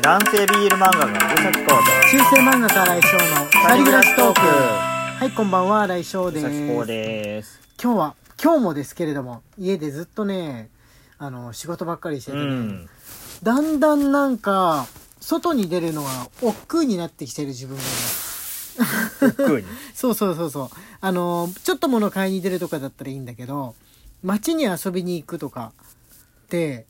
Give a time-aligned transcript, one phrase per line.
[0.00, 4.40] 男性 BL 漫画がうさきこう中世漫画家来翔のと二人暮らしトーク。
[4.40, 6.44] ははいこんばんは来翔うです。
[6.46, 7.60] さきこうです。
[7.82, 10.70] 今日は今日もですけれども家でずっとね
[11.18, 12.88] あの仕事ばっかりしてうてね、ん。
[13.42, 14.86] だんだんなんか
[15.20, 16.08] 外に出るのが
[16.40, 18.78] 億劫になってきてる自分がいます。
[19.26, 19.64] 億劫に？
[19.94, 20.68] そうそうそうそう。
[21.00, 23.74] あのちょっと物買いに出るとかだったらいいんだけど
[24.22, 25.72] 街に遊びに行くとか
[26.44, 26.86] って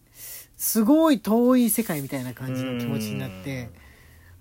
[0.63, 3.69] すごい遠い世界みたいな感じの気持ちになって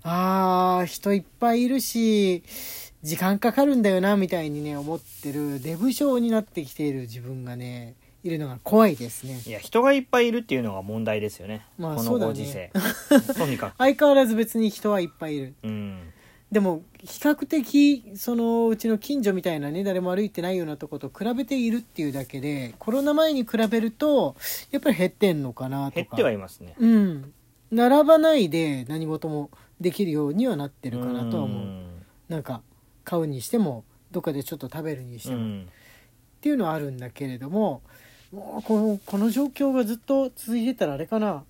[0.04, 2.44] あー人いっぱいいるし
[3.02, 9.42] 時間かかるんだよなみたいにね思ってるデブ症になってきている自分がねいるのが怖いですね。
[9.44, 12.32] いや人がいっぱいいるっていうのが問題ですよね、このまあそうだね。
[12.32, 12.70] ご時世、
[13.34, 13.78] とにかく。
[13.82, 15.54] 相変わらず別に人はいっぱいいる。
[15.64, 15.98] うん
[16.52, 24.36] でも比較的そのうちの近所みたいなね誰も歩いてないようなとこと比べているっていうだけでコロナ前に比べると
[24.70, 25.94] やっぱり減ってんのかなとか。
[25.96, 26.74] 減ってはいますね。
[26.78, 27.32] うん。
[27.70, 31.84] 並ばないで何事もできるようにはなってるかなとは思う。
[32.28, 32.60] なんか
[33.04, 35.68] 買うにしてもどっかでちょっと食べるにしても、っうん。
[36.42, 37.80] ていうのはあるんだけれども
[38.30, 41.44] もうこのこの状況がずっと続いてたらあれかな。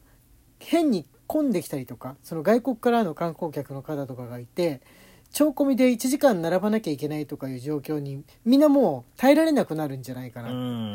[0.60, 4.82] 変に混んできたりとかその外国からの観光客の方とかがいて
[5.32, 10.92] 超込みで1時間並ばなきゃいけないとかいう状況にみんなもう耐えられなくなるんじゃないかな、うん。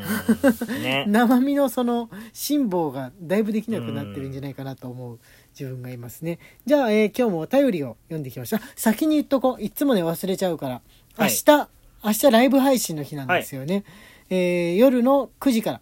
[0.80, 1.06] ね。
[1.10, 5.18] 生身のその辛抱がだいぶできなくなってるんじゃないかなと思う
[5.58, 6.38] 自分がいますね。
[6.66, 8.60] じゃあ、えー今日もお便りを読んできました。
[8.76, 9.62] 先に言っとこう。
[9.62, 10.82] いつもね忘れちゃうから。
[11.18, 11.30] 明はい。
[11.30, 11.68] 日、
[12.04, 13.82] 明日ライブ配信の日なんですよね、
[14.30, 15.80] えー夜の9時から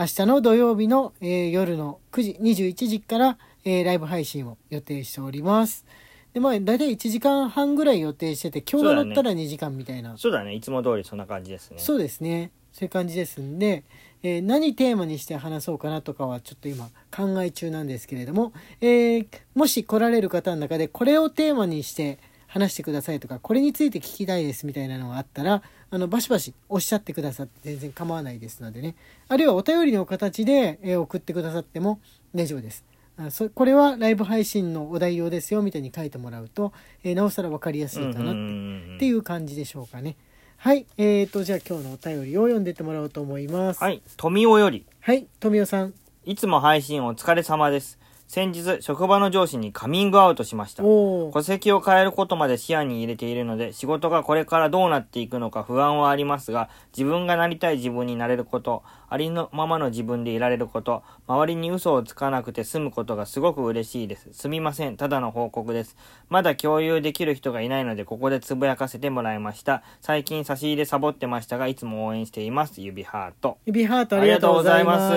[0.00, 5.84] 明日の土曜日の、えー夜の9時21時から、えーライブ配信を予定しております。
[6.32, 10.16] でまあ大体1時間半ぐらい予定してて今日が乗ったら2時間みたいな。
[10.16, 10.54] そうだね。
[10.54, 11.76] いつも通りそんな感じですね。
[11.78, 12.50] そうですね。
[12.72, 13.84] そういう感じですんで、
[14.22, 22.18] えー何テーマにして話そうかなとかはちょっと今考え中なんですけれども、えーもし来られる方の中でこれをテーマにして
[22.50, 28.96] 話してくださいとかこれについて聞きたいですみたいなのがあったらあのバシバシおっしゃってくださって全然構わないですのでね
[29.28, 32.00] あるいはお便りの形で、えー送ってくださっても
[32.34, 32.84] 大丈夫です。
[33.16, 36.72] あそこれはライブ配信のお題用ですよみたいに書いてもらうと、
[37.04, 40.16] えーなおさら分かりやすいかなってっていう感じでしょうかね。
[40.56, 40.86] はい。
[40.98, 43.82] えーと、じゃあ今日のお便りを読んでってもらおうと思います。
[43.82, 45.26] はい富雄よりはい。
[45.38, 45.94] 富代さん。
[46.24, 47.98] いつも配信お疲れ様です
[48.30, 50.84] 先日職場の上司にカミングアウトしました。
[50.84, 64.28] 戸籍を変えることまで視野に入れているので仕事がこれからどうなっていくのか不安はありますが自分がなりたい自分になれることありのままの自分でいられること周りに嘘をつかなくて済むことがすごく嬉しいです。
[64.32, 64.96] すみません。
[64.96, 65.96] ただの報告です。
[66.28, 69.82] まだ共有できる人がいないのでここでつぶやかせてもらいました。
[70.00, 72.80] 最近差し入れサボってましたがいつも応援しています。
[72.80, 73.58] 指ハート。
[73.66, 75.16] 指ハートありがとうございます。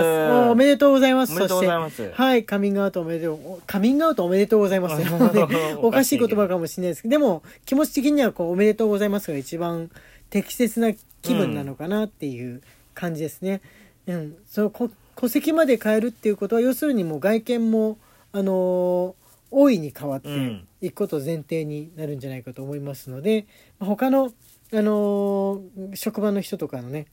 [0.49, 1.33] おおめでとうございます。
[1.33, 2.11] おめでとうございます。
[2.13, 2.45] はい。
[2.45, 3.35] カミングアウトおめでとう。
[3.35, 5.01] おカミングアウトおめでとうございます。
[5.77, 9.91] おかしい言葉かもしれないですけど、でも気持ち的にはこうおめでとうございますが一番
[10.29, 10.91] 適切な
[11.21, 12.61] 気分なのかなっていう
[12.95, 13.61] 感じですね。
[14.07, 14.35] うん。
[14.47, 17.97] そのこ戸籍まで変えるっていうことは要するにもう外見も
[18.31, 19.13] あのー
[19.55, 23.45] 大いに変わってうんいくこと前提になるんじゃないかと思いますので、
[23.79, 24.33] まあ他の
[24.73, 27.05] あのー職場の人とかのね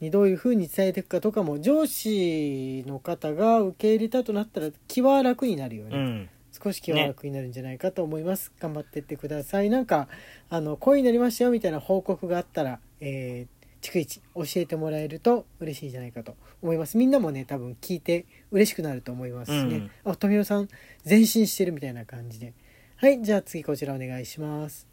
[0.00, 6.28] にどういうふうに伝えていくかとかも上司の方が受け入れたとなったら気は楽になるよね、うん。
[6.52, 9.70] 少し気は楽になるんじゃないかと思います、頑張ってってください。
[9.70, 10.08] なんか
[10.50, 16.96] あのこういうになりましたよみたいな報告があったら、えー、逐一教えてもらえると嬉しいんじゃないかと思います。
[16.96, 20.68] みんなもね多分聞いて嬉しくなると思いますしね、あ富代さん
[21.08, 22.52] 前進してるみたいな感じで。
[22.96, 24.86] はいじゃあ次こちらお願いします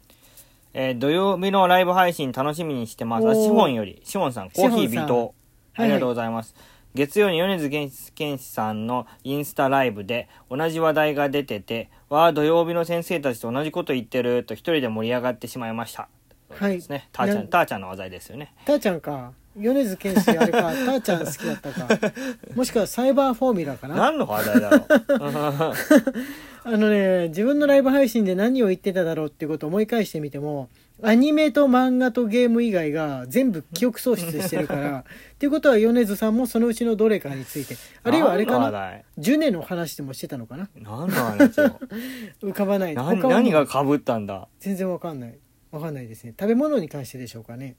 [0.74, 3.22] えー土曜日のライブ配信楽しみにしてます。
[3.34, 5.34] シフォンより、シフォンさん、コーヒー微糖。
[5.74, 6.54] ありがとうございます。
[6.94, 16.08] 月曜に米津玄玄師さんのインスタライブで同じ話題が出てて、わあ、土曜日の先生たちと同じこと言ってると一人で盛り上がってしまいました。
[16.50, 17.08] はいですね。
[17.12, 18.54] たーちゃ、なんたーちゃんの話題ですよね。
[18.66, 22.12] たーちゃんか米津玄師あれかたーちゃん好きだったか。
[22.54, 23.96] もしくはサイバーフォーミュラかな。
[23.96, 24.86] 何の話題だろう。
[26.64, 30.68] あのね自分のライブ配信で何を言ってただろうっていうことを思い返してみても
[31.02, 34.98] アニメと漫画とゲーム以外が全部記憶喪失してるから
[35.34, 40.68] っていうことは米津さんもそのうちのどれかについてあるいはあれかなジュネの話でもしてたのかな？
[40.76, 41.80] 何の話よ。
[42.40, 42.94] 浮かばない。
[42.94, 44.46] 何何が被ったんだ？
[44.60, 45.34] 全然わかんない。
[45.72, 46.34] わかんないですね。
[46.38, 47.74] 食べ物に関してでしょうかね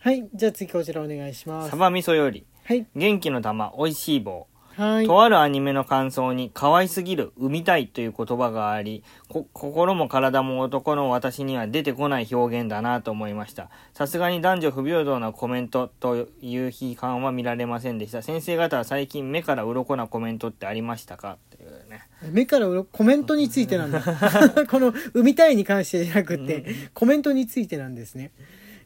[0.00, 4.46] はいじゃあ次こちらお願いしますサバ味噌より、はい元気の玉、美味しい棒。
[4.76, 13.70] はいとあるアニメの感想に可愛すぎる、産みたいという言葉があり、こ心も体も男の私には出てこない表現だなと思いました。
[13.92, 16.22] さすがに男女不平等なコメントとい
[16.58, 18.22] う批判は見られませんでした。
[18.22, 21.38] 先生方は最近目から鱗なコメントってありましたか？
[21.54, 22.02] っていうね。
[22.30, 24.00] 目から鱗コメントについてなんだ
[24.70, 26.64] この 「産みたい」に関してじゃなくて、
[26.94, 28.30] コメントについてなんですね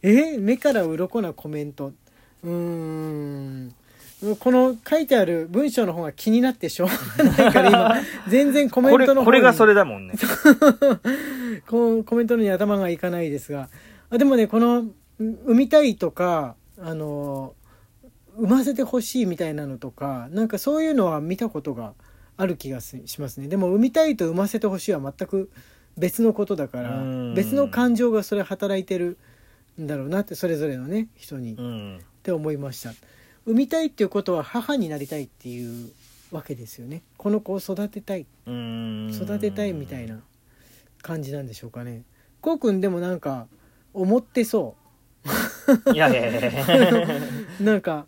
[0.03, 1.93] え目から鱗なコメント。
[2.45, 3.75] うーん。
[4.39, 6.89] この書いてある文章の方が気になってしょう
[7.19, 7.95] がないから今
[8.29, 9.25] 全然コメこれ、ントの方に。
[9.27, 10.15] これがそれだもんね。
[11.67, 13.69] こうコメントのに頭がいかないですが。
[14.11, 17.55] あでもねこのう産みたいとかあの
[18.37, 21.93] 産ませてほしいみたいなのとかなんかそういうのは見たことが
[22.37, 23.49] ある気がすしますね。
[23.49, 25.51] でも産みたいと産ませてほしいは全く
[25.99, 27.35] 別のことだからうん。
[27.35, 29.19] 別の感情がそれ働いてる
[29.81, 32.01] んだろうなってそれぞれのね人に、っうん。
[32.23, 32.91] て思いました。
[33.47, 35.91] 産みたいっていうことは母になりたいっていう
[36.31, 37.03] わけですよね。
[37.17, 38.27] この子を育てたい。
[38.47, 39.11] うん。
[39.13, 40.21] 育てたいみたいな
[41.03, 42.03] 感じなんでしょうかね。
[42.41, 43.47] こうくんでもなんか
[43.95, 44.75] 思ってそ
[45.95, 47.09] いやいやいやいや。
[47.61, 48.07] う なんか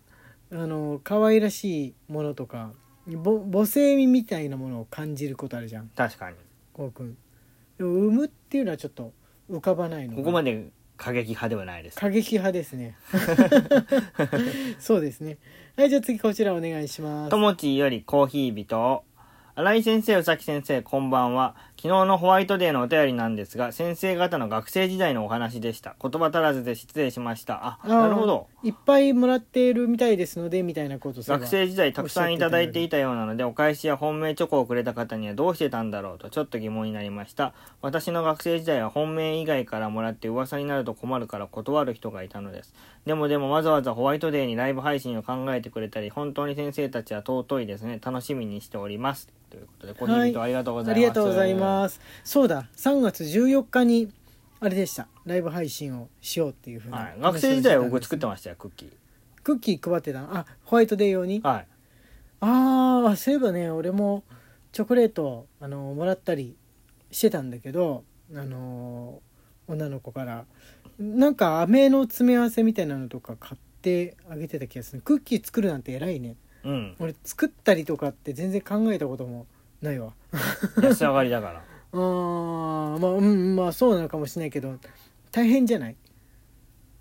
[0.53, 2.73] あの可愛らしいものとか
[3.07, 5.89] ぼ母性味みたいなものを感じることあるじゃん。
[5.95, 6.37] 確かに。
[6.73, 7.17] こうくん。
[7.79, 9.13] でも産むっていうのはちょっと
[9.51, 11.99] 浮かばないのがここまで過激派ではないです。
[11.99, 12.97] 過激派ですね
[14.79, 15.39] そうですね
[15.77, 19.05] はいじゃあ次こちらお願いしますともちよりコーヒー人を。
[19.57, 21.55] 新井先生、宇崎先生、こんばんは。
[21.77, 25.97] 昨日のホワイトデーのお便りなんですが、先生方の学生時代のお話でした。
[26.01, 27.79] 言葉足らずで失礼しました。
[27.83, 28.47] あ、なるほど。
[28.63, 37.53] いっぱいもらっているみたいですのでみたいなこと学生時代たくさんいただいていたようなので、お返しや本命チョコをくれた方にはどうしてたんだろうとちょっと疑問になりました。
[37.83, 42.75] 私の学生時代は本命以外からもらって噂になると困るから断る人がいたのです。
[43.05, 48.01] でもでもわざわざホワイトデーにライブ配信を考えてくれたり、本当に先生たちは尊いですね。
[48.03, 49.29] 楽しみにしております。
[49.51, 50.97] ということで、コーヒー人ありがとうございます。
[50.97, 52.01] ありがとうございます。
[52.23, 52.69] そうだ。
[52.77, 54.13] 3月14日に
[54.61, 55.09] あれでした。
[55.25, 58.93] ライブ配信をしようっていうふうなはい、学生時代は僕作ってましたよ、クッキー。
[59.43, 60.37] クッキー配ってたの？
[60.37, 61.41] あホワイトデー用に？
[61.43, 61.67] はい。
[62.41, 64.25] ああそういえばね俺も
[64.73, 66.57] チョコレートあのもらったり
[67.11, 69.21] してたんだけどあの
[69.67, 70.45] 女の子から。
[70.97, 75.03] なんか飴の詰め合わせみたいなのとか買ってあげてた気がする。
[75.03, 76.37] クッキー作るなんて偉いね。
[76.63, 76.97] うん。
[77.01, 79.47] 俺作ったりとかって全然考えたことも
[79.85, 80.13] ないわ。
[80.83, 81.63] 安上がりだから。
[81.93, 84.77] あーまあうんまあそうなのかもしれないけど
[85.31, 85.97] 大変じゃない？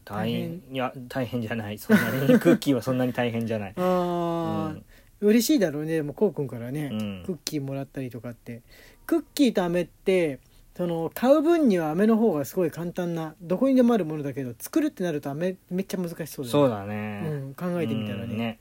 [0.05, 1.77] 大変、いや、大変じゃない。
[1.77, 3.73] そんなに、 クッキーはそんなに大変じゃない。
[3.77, 4.81] あー、
[5.25, 5.93] 嬉しいだろうね。
[5.93, 7.23] でもこうくんからね、うん。
[7.25, 8.61] クッキーもらったりとかって。
[9.05, 10.39] クッキーと飴って
[10.75, 17.21] その買う分には飴の方がすごい簡単などこにでもあるものだけど作るってなると飴めっちゃ難しそうだそうよだね。
[17.25, 18.23] うん考えてみたらね。
[18.25, 18.59] うんね。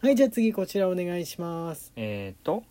[0.00, 1.92] はいじゃあ次こちらお願いします。
[1.96, 2.62] えっ、と、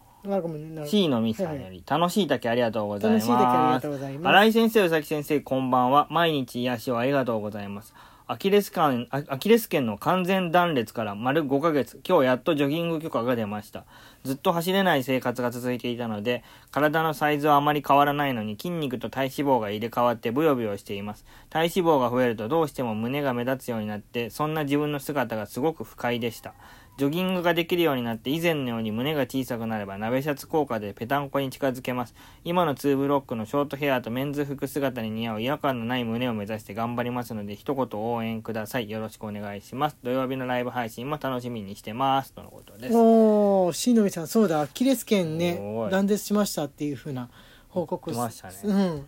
[0.85, 3.27] C のミスさんより、楽しいだけありがとうございます。
[3.29, 6.07] 楽しいだけありがとうございます新井先生、宇崎先生、こんばんは。
[6.09, 7.93] 毎日癒しをありがとうございます。
[8.29, 13.85] アキレス腱、あアキレス腱の完全断裂から丸5ヶ月、今日やっとジョギング許可が出ました。
[14.25, 21.25] ずっと走れない生活が続いていたので、体のサイズはあまり変わらないのに筋肉と体脂肪が入れ替わってブヨブヨしています。
[21.49, 26.53] 体脂肪が増えるとどうしても胸が目立つようになって、そんな自分の姿がすごく不快でした。
[26.97, 32.15] ジョギングができるようになって以前のように胸が小さくなれば鍋シャツ効果でペタンコに近づけます。
[32.43, 38.89] 今のツーブロックのショートヘアとメンズ服姿に似合う違和感のない胸を目指して頑張りますので一言応援ください。
[38.89, 39.97] よろしくお願いします。
[40.01, 42.33] 土曜日のライブ配信も楽しみにしてます。
[42.33, 42.95] とのことです。
[42.95, 45.59] おおしのみさんそうだアキレス腱ね
[45.91, 47.29] 断絶しましたっていうふうな
[47.69, 49.07] 報告言ってましたねうん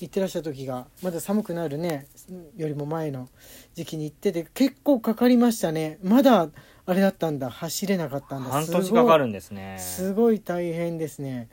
[0.00, 2.06] 言ってらっしゃった時がまだ寒くなるね
[2.56, 3.28] よりも前の
[3.74, 6.48] 時期に行ってて結構かかりましたねまだ
[6.90, 7.50] あれだったんだ。
[7.50, 8.50] 走れなかったんだ。
[8.50, 9.76] 半年かかるんですね。
[9.78, 11.48] すごい大変ですね。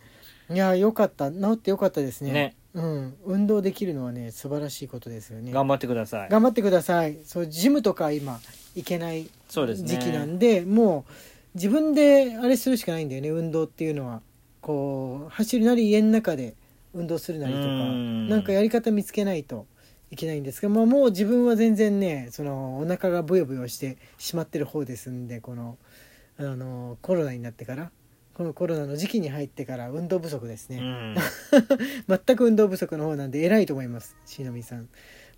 [0.50, 1.32] いやよかった。
[1.32, 2.32] 治ってよかったですね。
[2.32, 2.56] ね。
[2.74, 3.16] うん。
[3.24, 5.52] 運動できるのはね素晴らしいことですよね。
[5.52, 6.30] 頑張ってください。
[6.30, 7.20] 頑張ってください。
[7.24, 8.40] そうジムとか今
[8.74, 9.30] 行けない。
[9.48, 11.12] 時期なんでもう
[11.54, 14.22] 自分であれするしかないんだよね運動っていうのは。
[14.60, 16.56] こう走るなり家の中で
[16.96, 18.28] 運動するなりとかうん。
[18.28, 19.68] なんかやり方見つけないと
[20.12, 25.78] いけないんですが、まあ、もう自分は全然ねそのお腹がブヨブヨしてしまってる方ですんでこの
[26.40, 27.92] あのコロナになってから
[28.36, 31.16] このコロナの時期に入ってから運動不足ですね、うん。
[32.08, 34.88] 全く運動不足の方なんで偉いと思いますしのみさん、ま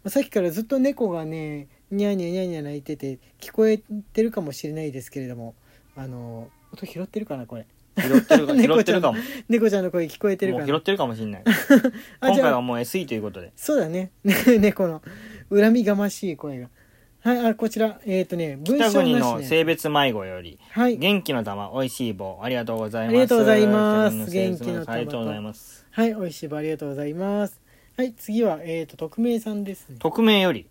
[0.05, 5.55] あ、さっきからずっと猫がねニャーニャーニャーニャー鳴いてて聞こえてるかもしれないですけれども
[5.95, 7.65] あの音拾ってるかなこれ
[7.99, 9.17] 拾ってるか、 拾ってるかも。
[9.17, 10.65] も猫ちゃんの声聞こえてるかな。
[10.65, 11.43] う拾ってるかもしれない。
[12.19, 13.51] あ今回はもう SE ということで。
[13.55, 14.11] そうだね。
[14.59, 15.01] 猫の。
[15.49, 16.69] 恨みがましい声が。
[17.21, 17.99] はいあこちら。
[18.05, 19.19] えっ、とね文北国章なしね。
[19.19, 20.97] の性別迷子より、はい。
[20.97, 23.13] 元気の玉、美味しい棒、ありがとうございます。
[23.13, 24.31] ありがとうございます。
[24.31, 24.91] 元気の玉と。
[24.91, 25.85] ありがとうございます。
[25.91, 27.59] はいおいしい棒ありがとうございます。
[27.97, 29.97] はい次はえっ、と匿名さんですね。
[29.99, 30.67] 匿名より、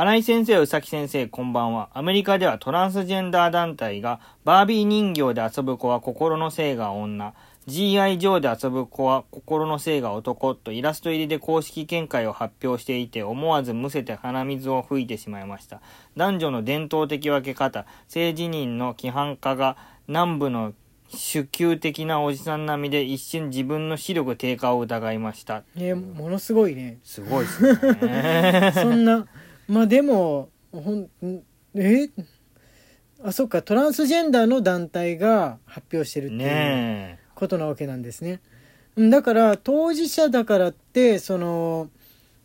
[0.00, 1.90] 新井先生、宇崎先生、こんばんは。
[1.92, 7.34] アメリカではトランスジェンダー団体が、バービー人形で遊ぶ子は心の性が女、
[7.66, 15.80] GI 上で遊ぶ子は心の性が男とイラスト入りで公式見解を発表していて思わずむせて鼻水を吹いてしまいました。
[16.16, 19.76] 男女の伝統的分け方、性自認の規範化が
[20.06, 20.74] 南部の
[21.08, 25.64] 主級的なおじさん並みで一瞬自分の視力低下を疑いました。
[25.74, 27.62] ねものすごいねすごいです
[28.06, 28.70] ね。
[28.78, 29.26] そんな
[29.68, 31.42] まあでもほんん
[31.74, 32.10] え？
[33.22, 38.40] あそっかトランスジェンダーの団体が発表してるっていうねことなわけなんですね。
[38.96, 41.90] うんだから当事者だからってその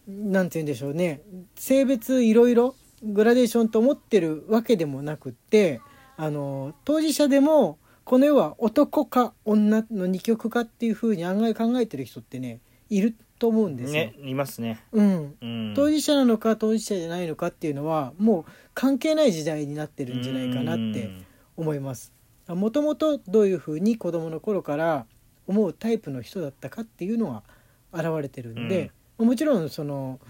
[0.08, 1.22] なんて言うんでしょうね。
[1.56, 5.82] 性別いろいろグラデーションと思ってるわけでもなくって
[6.18, 13.76] あの当事者でもこの世は男か女の二極化っていうふうに案外考えてる人ってねいると思うんえ。
[13.76, 13.94] ですよ。
[13.94, 14.80] ね、いますね。
[14.94, 15.74] うん、うん。
[15.76, 21.12] 当事者なのか当事者じゃないのかっていうのはもう関係ない時代になってるんじゃないかなって
[21.58, 22.14] 思います。
[22.48, 25.06] もともとどういうふうに子供の頃から
[25.46, 27.44] 思うタイプの人だったかっていうのは
[27.92, 30.22] 現れてるんで、もちろんその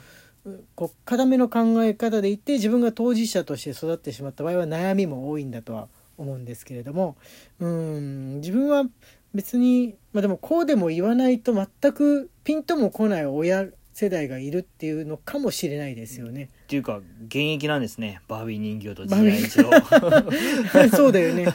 [0.46, 7.16] うこう固めの考え方でいって自分が当事者として育ってしまった場合は悩みも多いんだとは思うんですけれども
[7.60, 8.86] うん自分は
[9.34, 16.50] 別にまあでもこうでも言わないと全くピンとも来ない親世代がいるっていうのかもしれないですよね。
[16.64, 18.22] っていうか、現役なんですね。
[18.28, 20.90] バービー人形とバービー GI 上。
[20.98, 21.46] そうだよね。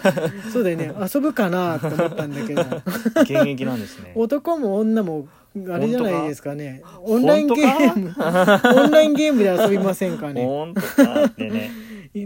[0.53, 0.93] そうだよね。
[1.13, 2.63] 遊ぶかなと思ったんだけど。
[3.23, 4.13] 現役なんですね。
[4.15, 5.27] 男も女も
[5.69, 6.83] あれじゃないですかね。
[7.03, 10.45] オンラインゲーム、オンラインゲームで遊びませんかね。
[10.45, 11.25] 本当か？
[11.25, 11.73] ってね。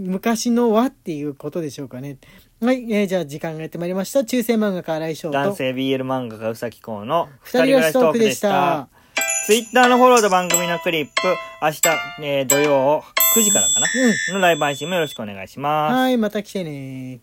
[0.00, 2.18] 昔のはっていうことでしょうかね。
[2.60, 4.24] はい、えーじゃあ時間がやってまいりました。
[4.24, 5.38] 中世漫画家新井翔と。
[5.38, 8.88] 男性 BL 漫画家うさきこうの二人暮らしトークでした。
[9.46, 11.12] ツイッターのフォローと番組のクリップ、
[11.60, 11.80] 明日、
[12.22, 13.02] えー土曜
[13.36, 13.88] 9時からかな、
[14.30, 14.34] うん。
[14.34, 15.94] のライブ配信もよろしくお願いします。
[15.94, 17.20] はい、また来てね